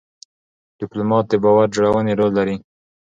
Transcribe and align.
ډيپلومات 0.79 1.25
د 1.29 1.33
باور 1.43 1.67
جوړونې 1.75 2.13
رول 2.19 2.31
لري. 2.39 2.55